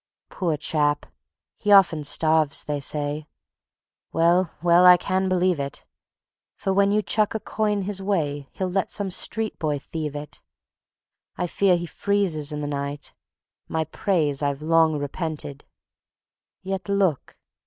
[0.31, 1.05] Poor chap!
[1.57, 3.27] he often starves, they say;
[4.11, 5.85] Well, well, I can believe it;
[6.55, 10.41] For when you chuck a coin his way He'll let some street boy thieve it.
[11.37, 13.13] I fear he freezes in the night;
[13.67, 15.65] My praise I've long repented,
[16.63, 17.37] Yet look!